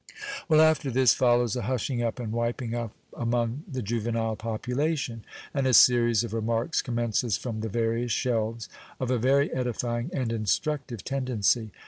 Well, 0.49 0.61
after 0.61 0.89
this 0.89 1.13
follows 1.13 1.55
a 1.55 1.61
hushing 1.61 2.01
up 2.01 2.19
and 2.19 2.31
wiping 2.33 2.73
up 2.73 2.91
among 3.15 3.61
the 3.71 3.83
juvenile 3.83 4.35
population, 4.35 5.23
and 5.53 5.67
a 5.67 5.75
series 5.75 6.23
of 6.23 6.33
remarks 6.33 6.81
commences 6.81 7.37
from 7.37 7.59
the 7.59 7.69
various 7.69 8.11
shelves, 8.11 8.67
of 8.99 9.11
a 9.11 9.19
very 9.19 9.53
edifying 9.53 10.09
and 10.11 10.33
instructive 10.33 11.03
tendency. 11.03 11.69